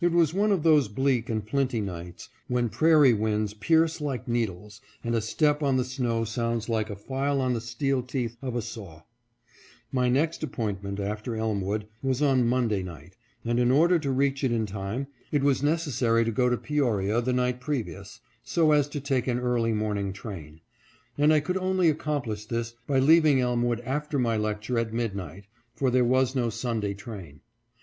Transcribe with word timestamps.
It 0.00 0.12
was 0.12 0.32
one 0.32 0.50
of 0.50 0.62
those 0.62 0.88
bleak 0.88 1.28
and 1.28 1.46
flinty 1.46 1.82
nights, 1.82 2.30
when 2.46 2.70
prairie 2.70 3.12
winds 3.12 3.52
pierce 3.52 4.00
like 4.00 4.26
needles, 4.26 4.80
and 5.04 5.14
a 5.14 5.20
step 5.20 5.62
on 5.62 5.76
the 5.76 5.84
snow 5.84 6.24
sounds 6.24 6.70
like 6.70 6.88
a 6.88 6.96
file 6.96 7.38
on 7.42 7.52
the 7.52 7.60
steel 7.60 8.02
teeth 8.02 8.38
of 8.40 8.56
a 8.56 8.62
saw. 8.62 9.02
My 9.92 10.04
A 10.06 10.10
FREEZING 10.10 10.14
NIGHT 10.14 10.42
AND 10.42 10.52
GLOOMY 10.52 10.72
PROSPECTS 10.72 10.80
561 11.04 11.12
next 11.12 11.18
appointment 11.18 11.18
after 11.18 11.36
Elmwood 11.36 11.86
was 12.02 12.22
on 12.22 12.48
Monday 12.48 12.82
night, 12.82 13.16
and 13.44 13.60
in 13.60 13.70
order 13.70 13.98
to 13.98 14.10
reach 14.10 14.42
it 14.42 14.52
in 14.52 14.64
time, 14.64 15.06
it 15.30 15.42
was 15.42 15.62
necessary 15.62 16.24
to 16.24 16.32
go 16.32 16.48
to 16.48 16.56
Peoria 16.56 17.20
the 17.20 17.34
night 17.34 17.60
previous, 17.60 18.20
so 18.42 18.72
as 18.72 18.88
to 18.88 19.00
take 19.02 19.26
an 19.26 19.38
early 19.38 19.74
morning 19.74 20.14
train, 20.14 20.62
and 21.18 21.30
I 21.30 21.40
could 21.40 21.58
only 21.58 21.90
accomplish 21.90 22.46
this 22.46 22.72
by 22.86 23.00
leaving 23.00 23.42
Elm 23.42 23.62
wood 23.64 23.80
after 23.84 24.18
my 24.18 24.38
lecture 24.38 24.78
at 24.78 24.94
midnight, 24.94 25.44
for 25.76 25.90
there 25.90 26.06
was 26.06 26.34
no 26.34 26.48
Sun 26.48 26.80
day 26.80 26.94
train. 26.94 27.42